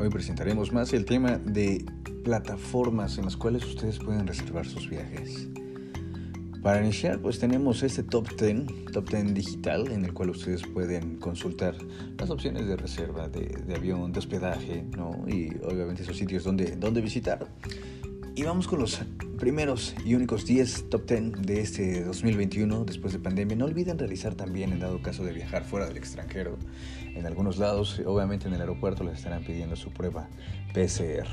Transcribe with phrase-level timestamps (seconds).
[0.00, 1.84] Hoy presentaremos más el tema de
[2.24, 5.46] plataformas en las cuales ustedes pueden reservar sus viajes.
[6.62, 11.16] Para iniciar, pues tenemos este top 10, top 10 digital, en el cual ustedes pueden
[11.16, 11.74] consultar
[12.16, 15.22] las opciones de reserva de, avión, de hospedaje, ¿no?
[15.28, 17.46] Y obviamente esos sitios donde, donde visitar.
[18.36, 19.00] Y vamos con los
[19.38, 23.56] primeros y únicos 10 top 10 de este 2021 después de pandemia.
[23.56, 26.56] No olviden realizar también, en dado caso de viajar fuera del extranjero,
[27.14, 30.28] en algunos lados, obviamente en el aeropuerto les estarán pidiendo su prueba
[30.72, 31.26] PCR.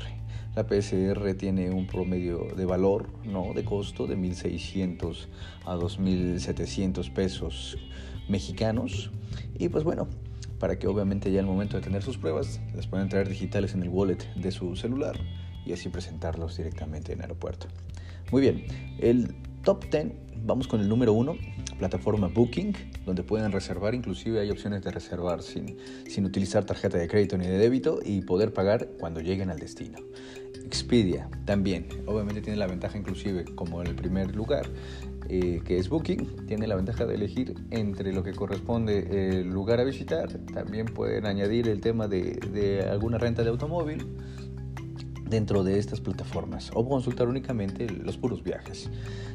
[0.56, 3.52] La PCR tiene un promedio de valor, ¿no?
[3.54, 5.28] de costo de 1.600
[5.66, 7.78] a 2.700 pesos
[8.28, 9.12] mexicanos.
[9.56, 10.08] Y pues bueno,
[10.58, 13.84] para que obviamente ya al momento de tener sus pruebas las puedan traer digitales en
[13.84, 15.16] el wallet de su celular
[15.64, 17.66] y así presentarlos directamente en aeropuerto.
[18.30, 18.64] Muy bien,
[18.98, 20.12] el top 10,
[20.44, 21.36] vamos con el número 1,
[21.78, 22.74] plataforma Booking,
[23.06, 27.46] donde pueden reservar, inclusive hay opciones de reservar sin, sin utilizar tarjeta de crédito ni
[27.46, 29.98] de débito y poder pagar cuando lleguen al destino.
[30.64, 34.66] Expedia también, obviamente tiene la ventaja inclusive como el primer lugar,
[35.30, 39.80] eh, que es Booking, tiene la ventaja de elegir entre lo que corresponde el lugar
[39.80, 44.06] a visitar, también pueden añadir el tema de alguna renta de automóvil,
[45.28, 48.90] dentro de estas plataformas o consultar únicamente los puros viajes.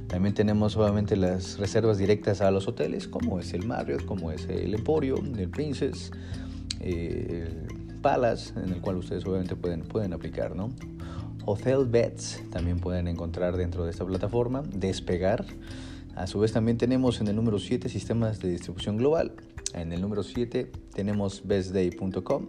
[0.08, 4.46] También tenemos obviamente las reservas directas a los hoteles, como es el Marriott, como es
[4.48, 6.12] el Emporio, el Princess,
[6.80, 10.72] eh, el Palace, en el cual ustedes obviamente pueden, pueden aplicar, ¿no?
[11.46, 14.64] Hotel Beds también pueden encontrar dentro de esta plataforma.
[14.74, 15.46] Despegar.
[16.16, 19.34] A su vez también tenemos en el número 7 sistemas de distribución global.
[19.74, 22.48] En el número 7 tenemos bestday.com.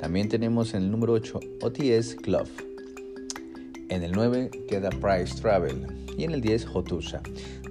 [0.00, 2.48] También tenemos en el número 8 OTS Club.
[3.90, 7.22] En el 9 queda Price Travel y en el 10 Hotusa.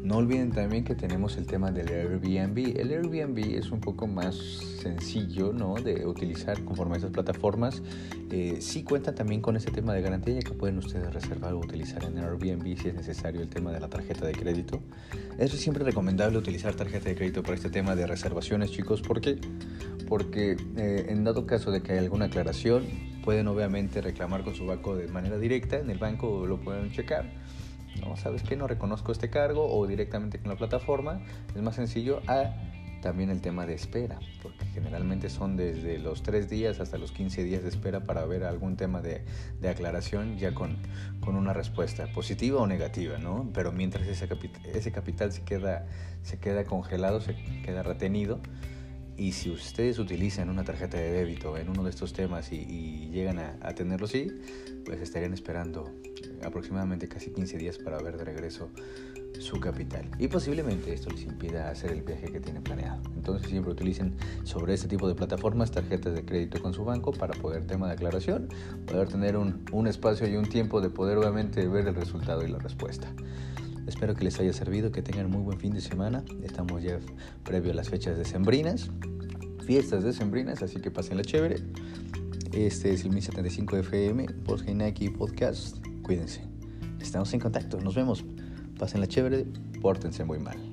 [0.03, 2.79] No olviden también que tenemos el tema del Airbnb.
[2.79, 5.75] El Airbnb es un poco más sencillo ¿no?
[5.75, 7.81] de utilizar conforme a estas plataformas.
[8.31, 12.03] Eh, sí cuenta también con ese tema de garantía que pueden ustedes reservar o utilizar
[12.05, 14.81] en Airbnb si es necesario el tema de la tarjeta de crédito.
[15.37, 19.01] Es siempre recomendable utilizar tarjeta de crédito para este tema de reservaciones, chicos.
[19.01, 19.37] ¿Por qué?
[20.07, 22.85] Porque eh, en dado caso de que hay alguna aclaración,
[23.23, 25.77] pueden obviamente reclamar con su banco de manera directa.
[25.77, 27.29] En el banco lo pueden checar
[27.99, 28.15] ¿no?
[28.17, 28.55] ¿Sabes qué?
[28.55, 31.21] No reconozco este cargo o directamente con la plataforma.
[31.55, 32.53] Es más sencillo a
[33.01, 37.43] también el tema de espera, porque generalmente son desde los 3 días hasta los 15
[37.43, 39.23] días de espera para ver algún tema de,
[39.61, 40.77] de aclaración ya con,
[41.21, 43.49] con, una respuesta positiva o negativa, ¿no?
[43.53, 45.87] Pero mientras ese, capital, ese capital se queda,
[46.23, 48.41] se queda congelado, se queda retenido,
[49.19, 53.37] y si ustedes utilizan una tarjeta de débito en uno de estos temas y, llegan
[53.37, 54.31] a, tenerlo así,
[54.85, 55.93] pues estarían esperando
[56.43, 58.69] aproximadamente casi 15 días para ver de regreso
[59.39, 60.09] su capital.
[60.17, 63.01] Y posiblemente esto les impida hacer el viaje que tienen planeado.
[63.15, 67.33] Entonces siempre utilicen sobre este tipo de plataformas tarjetas de crédito con su banco para
[67.33, 68.49] poder tema de aclaración,
[68.85, 72.49] poder tener un, un espacio y un tiempo de poder obviamente ver el resultado y
[72.49, 73.11] la respuesta.
[73.87, 76.23] Espero que les haya servido, que tengan muy buen fin de semana.
[76.43, 76.99] Estamos ya
[77.43, 78.91] previo a las fechas decembrinas,
[79.65, 81.55] fiestas decembrinas, así que pasen la chévere.
[82.51, 84.67] Este es el 1075 FM, Post
[85.17, 85.88] Podcast.
[86.09, 86.41] Cuídense.
[86.99, 88.25] Estamos en contacto, nos vemos.
[88.79, 89.45] Pasen la chévere,
[89.79, 90.68] pórtense muy mal.